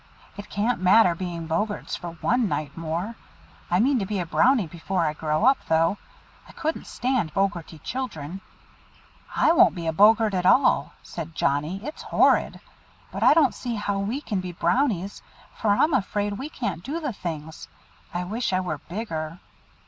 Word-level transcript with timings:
It 0.35 0.49
can't 0.49 0.81
matter 0.81 1.13
being 1.13 1.45
Boggarts 1.47 1.95
for 1.95 2.13
one 2.21 2.49
night 2.49 2.75
more. 2.75 3.13
I 3.69 3.79
mean 3.79 3.99
to 3.99 4.05
be 4.07 4.17
a 4.19 4.25
Brownie 4.25 4.65
before 4.65 5.05
I 5.05 5.13
grow 5.13 5.45
up, 5.45 5.59
though. 5.67 5.99
I 6.49 6.53
couldn't 6.53 6.87
stand 6.87 7.35
boggarty 7.35 7.77
children." 7.83 8.41
"I 9.35 9.51
won't 9.51 9.75
be 9.75 9.85
a 9.85 9.93
Boggart 9.93 10.33
at 10.33 10.43
all," 10.43 10.93
said 11.03 11.35
Johnnie, 11.35 11.85
"it's 11.85 12.01
horrid. 12.01 12.59
But 13.11 13.21
I 13.21 13.35
don't 13.35 13.53
see 13.53 13.75
how 13.75 13.99
we 13.99 14.21
can 14.21 14.39
be 14.41 14.53
Brownies, 14.53 15.21
for 15.55 15.69
I'm 15.69 15.93
afraid 15.93 16.33
we 16.33 16.49
can't 16.49 16.81
do 16.83 16.99
the 16.99 17.13
things. 17.13 17.67
I 18.11 18.23
wish 18.23 18.53
I 18.53 18.59
were 18.59 18.79
bigger!" 18.79 19.37